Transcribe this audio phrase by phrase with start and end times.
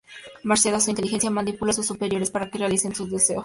[0.43, 3.39] Merced a su inteligencia, manipula a sus superiores para que realicen sus deseos.